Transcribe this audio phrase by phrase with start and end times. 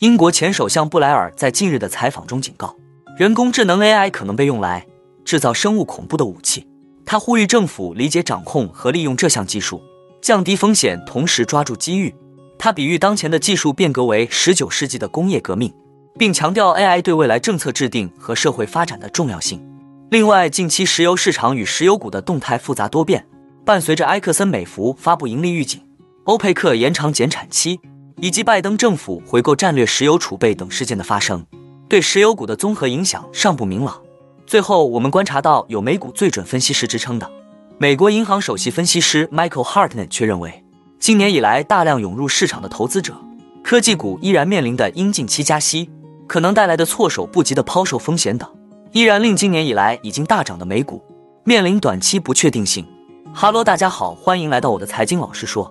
[0.00, 2.76] 英国前首相布莱尔在近日的采访中警告，
[3.16, 4.86] 人工智能 AI 可能被用来
[5.24, 6.66] 制造生物恐怖的武器。
[7.06, 9.82] 他呼吁政府理解、掌控和利用这项技术，
[10.20, 12.14] 降低风险，同时抓住机遇。
[12.58, 15.72] 他比喻当前的技术变革为19世纪的工业革命，
[16.18, 19.66] 并强调 AI 对未来政策制定和社会发展的重要性。
[20.10, 23.26] 另外，近期石油市场与石油股的动态复杂多变，
[23.64, 25.80] 伴随着埃克森美孚发布盈利预警、
[26.24, 27.80] 欧佩克延长减产期
[28.18, 31.44] 以及拜登政府回购战略石油储备等事件的发生，
[31.86, 34.00] 对石油股的综合影响尚不明朗。
[34.46, 37.30] 最后，我们观察到有美股最准分析师之称的
[37.78, 40.64] 美国银行首席分析师 Michael Hartnett 却认为。
[40.98, 43.14] 今年以来，大量涌入市场的投资者，
[43.62, 45.90] 科技股依然面临的因近期加息
[46.26, 48.48] 可能带来的措手不及的抛售风险等，
[48.92, 51.04] 依然令今年以来已经大涨的美股
[51.44, 52.86] 面临短期不确定性。
[53.34, 55.70] 哈喽，大家好，欢迎来到我的财经老师说，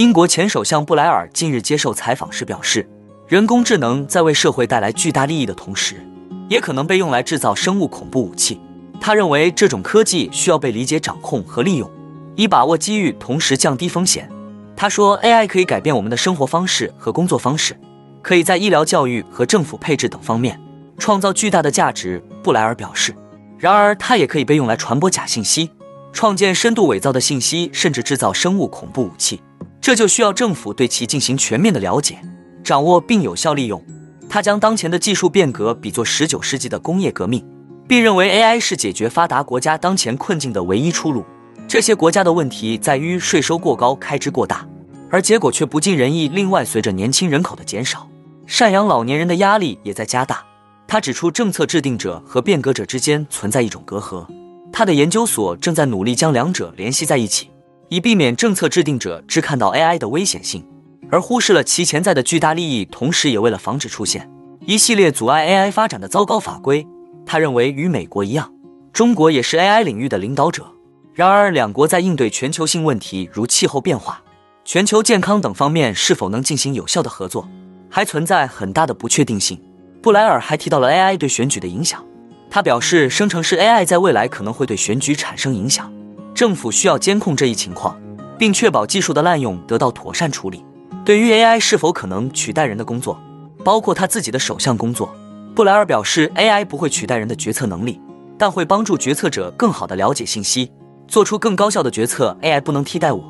[0.00, 2.88] 英国前首相布莱尔近日接受采访时表示，
[3.28, 5.96] 人工智能在为社会带来巨大利益的同时，
[6.48, 8.58] 也可能被用来制造生物恐怖武器。
[8.98, 11.90] 他认为这种科技需要被理解、掌控和利用，
[12.34, 14.26] 以把握机遇，同时降低风险。
[14.74, 17.78] 他说，AI 可以改变我们的生活方式和工作方式，
[18.22, 20.58] 可以在医疗、教育和政府配置等方面
[20.96, 22.24] 创造巨大的价值。
[22.42, 23.14] 布莱尔表示，
[23.58, 25.68] 然而它也可以被用来传播假信息、
[26.10, 29.42] 创建深度伪造的信息，甚至制造生物恐怖武器。
[29.80, 32.18] 这就需要政府对其进行全面的了解、
[32.62, 33.82] 掌握并有效利用。
[34.28, 37.44] 他将当前的技术变革比作19世纪的工业革命，
[37.88, 41.24] 并认为 AI 是解决发达国家当前困境的唯一出路。
[41.66, 44.66] 这些国家的问题在于税收过高、开支过大，
[45.10, 46.28] 而结果却不尽人意。
[46.28, 48.08] 另外，随着年轻人口的减少，
[48.46, 50.44] 赡养老年人的压力也在加大。
[50.86, 54.26] 他指出，政策制定者和变革者之间存在一种隔阂。
[54.72, 57.50] 他的研究所正在努力将两者联系在一起，
[57.90, 60.64] 以避免政策制定者只看到 AI 的危险性，
[61.10, 62.84] 而忽视了其潜在的巨大利益。
[62.84, 64.30] 同时，也为了防止出现
[64.64, 66.86] 一系列阻碍 AI 发展的糟糕法规，
[67.26, 68.52] 他认为与美国一样，
[68.92, 70.64] 中国也是 AI 领域的领导者。
[71.12, 74.22] 然而，两国在应对全球性问题如气候变化、
[74.64, 77.48] 全球健康等方面是否能进行有效的合作，
[77.90, 79.60] 还存在很大的不确定性。
[80.00, 82.02] 布莱尔还提到了 AI 对选举的影响。
[82.48, 85.92] 他表示，生成式 AI 在未来可能会对选举产生影响，
[86.40, 88.00] 政府需要监控这一情况，
[88.38, 90.64] 并确保技术的滥用得到妥善处理。
[91.04, 93.20] 对于 AI 是否可能取代人的工作，
[93.62, 95.14] 包括他自己的首相工作，
[95.54, 98.00] 布莱尔表示，AI 不会取代人的决策能力，
[98.38, 100.72] 但会帮助决策者更好地了解信息。
[101.06, 103.22] 做出更高效的决策，AI 不能替代我，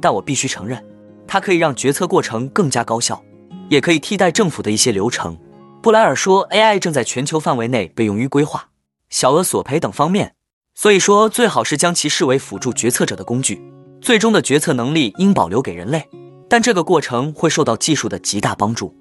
[0.00, 0.82] 但我必须承认，
[1.26, 3.22] 它可以让决策过程更加高效，
[3.68, 5.36] 也可以替代政府的一些流程。
[5.82, 8.68] 布莱尔说，AI 正在全球范围内被用于规划、
[9.10, 10.32] 小额索赔等方面，
[10.74, 13.62] 所以说最好是将其视为辅助决策者的工具，
[14.00, 16.08] 最终的决策能力应保留给人类，
[16.48, 18.94] 但这个过程会受到技术的极大帮助。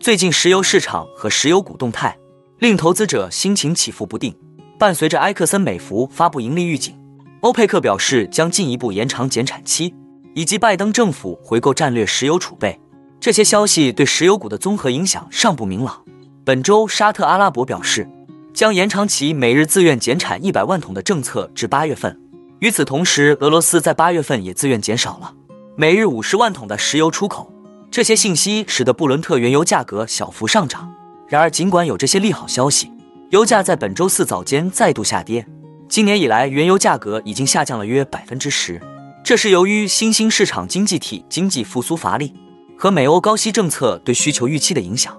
[0.00, 2.16] 最近石油市场和石油股动态
[2.58, 4.36] 令投资者心情起伏不定。
[4.78, 6.94] 伴随着埃克森美孚发布盈利预警，
[7.40, 9.94] 欧佩克表示将进一步延长减产期，
[10.34, 12.78] 以及拜登政府回购战略石油储备，
[13.18, 16.04] 这些消息对石油股的综合影响尚不明朗。
[16.44, 18.06] 本周，沙特阿拉伯表示
[18.56, 22.18] 将延长其每日自愿减产一百万桶的政策至八月份。
[22.60, 25.34] 与此同时，俄罗斯在八月份也自愿减少了
[25.76, 27.52] 每日五十万桶的石油出口。
[27.90, 30.90] 这些信息使得布伦特原油价格小幅上涨。
[31.28, 32.90] 然而，尽管有这些利好消息，
[33.28, 35.46] 油价在本周四早间再度下跌。
[35.86, 38.80] 今年以来，原油价格已经下降了约百分之十，
[39.22, 42.32] 这是由于新兴市场经济体经济复苏乏力
[42.78, 45.14] 和美欧高息政策对需求预期的影响。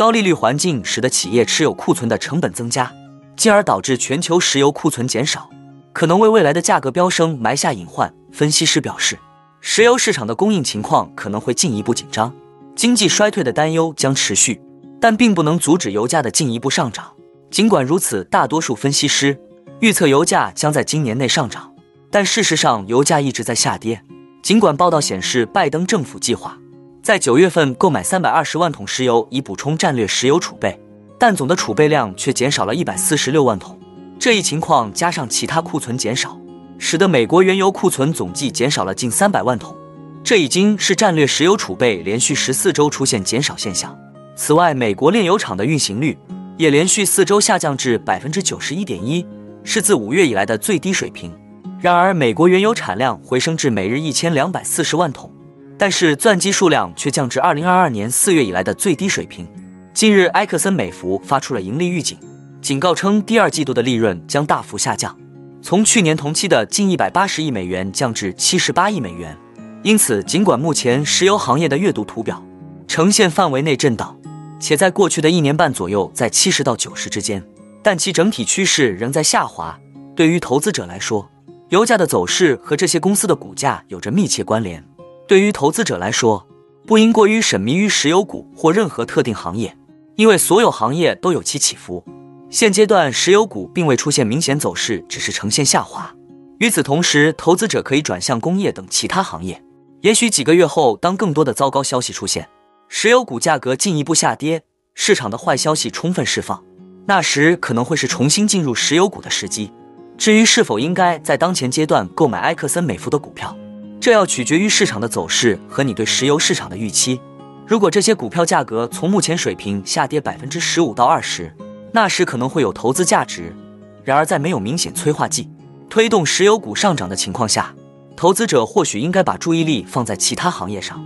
[0.00, 2.90] 高利率环境使得企业持有库存的成本增加，
[3.36, 5.50] 进而导致全球石油库存减少，
[5.92, 8.10] 可能为未来的价格飙升埋下隐患。
[8.32, 9.18] 分析师表示，
[9.60, 12.34] 石油市场的供应情况可能会进一步紧张，
[12.74, 14.62] 经济衰退的担忧将持续，
[14.98, 17.12] 但并不能阻止油价的进一步上涨。
[17.50, 19.38] 尽管如此，大多数分析师
[19.80, 21.74] 预测油价将在今年内上涨，
[22.10, 24.02] 但事实上油价一直在下跌。
[24.42, 26.56] 尽管报道显示拜登政府计划
[27.02, 30.78] 在九月份购买三百二十万桶石油以补充战略石油储备，
[31.18, 33.78] 但总的储备量却减少了一百四十六万桶。
[34.18, 36.38] 这一情况加上其他库存减少，
[36.78, 39.74] 使得美国原油库存总计减少了近三百万桶。
[40.22, 43.98] 这已经是战略石油储备连续十四周出现减少现象。
[44.36, 46.18] 此外，美国炼油厂的运行率
[46.58, 49.26] 也连续四周下降至百分之九十一点一，
[49.64, 51.32] 是自五月以来的最低水平。
[51.80, 55.32] 然而，美国原油产量回升至每日一千两百四十万桶，
[55.80, 59.48] 但是钻机数量却降至二零二二年四月以来的最低水平。
[59.94, 62.18] 近日，埃克森美孚发出了盈利预警，
[62.60, 65.16] 警告称第二季度的利润将大幅下降，
[65.62, 69.34] 从去年同期的近一百八十亿美元降至七十八亿美元。
[69.82, 72.44] 因此，尽管目前石油行业的月度图表
[72.86, 74.14] 呈现范围内震荡，
[74.60, 77.42] 且在过去的一年半左右在七十到九十之间，
[77.82, 79.80] 但其整体趋势仍在下滑。
[80.14, 81.30] 对于投资者来说，
[81.70, 84.84] 油价的走势和这些公司的股价有着密切关联。
[85.30, 86.44] 对于投资者来说，
[86.88, 89.76] 不应过于沉迷于石油股或任何特定行业，
[90.16, 92.04] 因为所有行业都有其起伏。
[92.50, 96.12] 现阶段，石油股并未出现明显走势，只是呈现下滑。
[96.58, 99.62] 与此同时，投资者可以转向工业等其他行业。
[100.00, 102.48] 也许几个月后，当更多的糟糕消息出现，
[102.88, 104.64] 石油股价格进一步下跌，
[104.96, 106.60] 市场的坏消息充分释放，
[107.06, 109.70] 那时可能会是重新进入石油股的时机。
[110.18, 113.56] 至于是否应该在当前阶段购买埃克森美孚的股票，
[114.00, 117.20] 这要取决于市场的走势和你对石油市场的预期。
[117.66, 121.54] 如果这些股票价格从目前水平下跌百分之十五到二十，
[121.92, 123.54] 那时可能会有投资价值。
[124.02, 125.50] 然而，在没有明显催化剂
[125.90, 127.74] 推动石油股上涨的情况下，
[128.16, 131.04] 投资者或许应该把注意力放在其他行业上。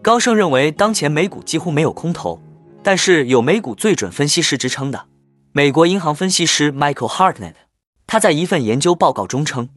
[0.00, 2.40] 高盛认为，当前美股几乎没有空头，
[2.84, 5.06] 但是有美股最准分析师之称的。
[5.52, 7.54] 美国银行分析师 Michael Hartnett，
[8.12, 9.68] 他在一份研究报告中称，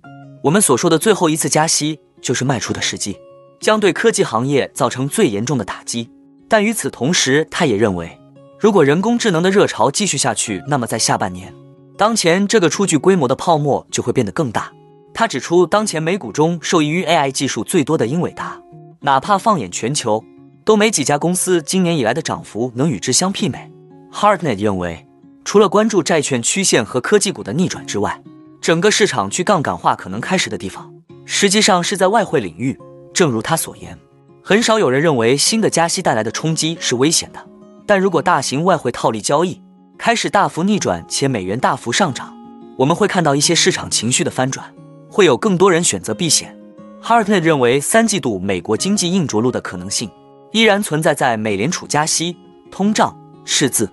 [0.46, 3.16] 我们所说的最后一次加息就是卖出的时机，
[3.60, 6.10] 将对科技行业造成最严重的打击。
[6.50, 8.20] 但与此同时，他也认为，
[8.60, 11.54] 如果人工智能的热潮继续下去，那么在下半年，
[11.96, 14.74] 当前这个初具规模的泡沫就会变得更大。
[15.14, 18.60] 他指出，当前美股中受益于 AI 技术最多的英伟达，
[19.02, 20.24] 哪怕放眼全球，
[20.66, 23.72] 都没几家公司今年以来的涨幅能与之相媲美。
[24.12, 25.06] Hartnett 认为。
[25.54, 28.20] 除了关注债券曲线和科技股的逆转之外，
[28.60, 30.92] 整个市场去杠杆化可能开始的地方，
[31.26, 32.76] 实际上是在外汇领域。
[33.14, 33.96] 正如他所言，
[34.42, 37.40] 很少有人认为新的加息带来的冲击是危险的。
[37.86, 39.62] 但如果大型外汇套利交易
[39.96, 42.36] 开始大幅逆转，且美元大幅上涨，
[42.80, 44.74] 我们会看到一些市场情绪的翻转，
[45.08, 46.58] 会有更多人选择避险。
[47.00, 50.10] 哈尔特认为，三季度美国经济硬着陆的可能性
[50.52, 52.36] 依然存在，在美联储加息、
[52.72, 53.16] 通胀、
[53.46, 53.88] 赤字。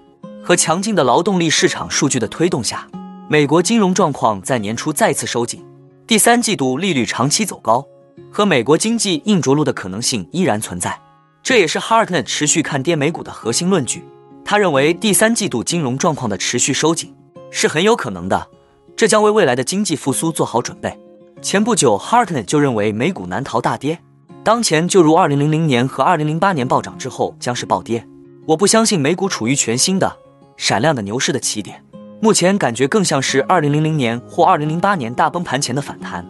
[0.50, 2.84] 和强劲的劳动力市场数据的推动下，
[3.28, 5.64] 美国金融状况在年初再次收紧。
[6.08, 7.86] 第三季度利率长期走高，
[8.32, 11.00] 和美国经济硬着陆的可能性依然存在。
[11.40, 14.04] 这也是 Hartnett 持续看跌美股的核心论据。
[14.44, 17.14] 他认为第三季度金融状况的持续收紧
[17.52, 18.48] 是很有可能的，
[18.96, 20.98] 这将为未来的经济复苏做好准备。
[21.40, 24.00] 前不久，Hartnett 就认为美股难逃大跌，
[24.42, 28.04] 当前就如2000年和2008年暴涨之后将是暴跌。
[28.48, 30.16] 我不相信美股处于全新的。
[30.60, 31.82] 闪亮的牛市的起点，
[32.20, 36.22] 目前感觉更像是二零零零年或二零零八年大崩盘前的反弹。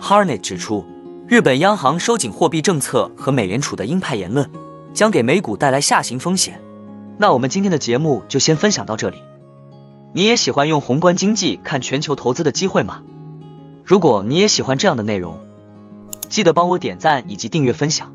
[0.00, 0.86] Harnett 指出，
[1.26, 4.48] 日本央行收紧货币政策和美联储的鹰派言论
[4.94, 6.62] 将给美股带来下行风险。
[7.18, 9.16] 那我们今天的节目就先分享到这里。
[10.12, 13.02] 你也喜欢用宏观经济看全球投资的机会吗？
[13.84, 15.40] 如果你也喜欢这样的内容，
[16.28, 18.14] 记得帮我点赞以及订阅分享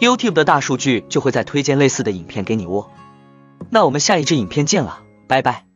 [0.00, 2.88] ，YouTube 的大数据就会再推荐类似的影片给你哦。
[3.68, 5.69] 那我们下一支影片见了，拜拜。